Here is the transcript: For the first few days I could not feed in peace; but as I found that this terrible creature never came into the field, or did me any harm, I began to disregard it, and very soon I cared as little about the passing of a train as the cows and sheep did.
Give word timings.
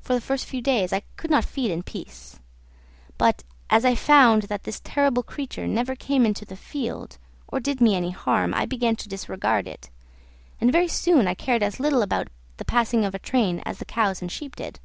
For 0.00 0.12
the 0.12 0.20
first 0.20 0.44
few 0.46 0.60
days 0.60 0.92
I 0.92 1.04
could 1.16 1.30
not 1.30 1.44
feed 1.44 1.70
in 1.70 1.84
peace; 1.84 2.40
but 3.16 3.44
as 3.70 3.84
I 3.84 3.94
found 3.94 4.42
that 4.50 4.64
this 4.64 4.80
terrible 4.82 5.22
creature 5.22 5.68
never 5.68 5.94
came 5.94 6.26
into 6.26 6.44
the 6.44 6.56
field, 6.56 7.16
or 7.46 7.60
did 7.60 7.80
me 7.80 7.94
any 7.94 8.10
harm, 8.10 8.52
I 8.52 8.66
began 8.66 8.96
to 8.96 9.08
disregard 9.08 9.68
it, 9.68 9.88
and 10.60 10.72
very 10.72 10.88
soon 10.88 11.28
I 11.28 11.34
cared 11.34 11.62
as 11.62 11.78
little 11.78 12.02
about 12.02 12.26
the 12.56 12.64
passing 12.64 13.04
of 13.04 13.14
a 13.14 13.20
train 13.20 13.62
as 13.64 13.78
the 13.78 13.84
cows 13.84 14.20
and 14.20 14.32
sheep 14.32 14.56
did. 14.56 14.80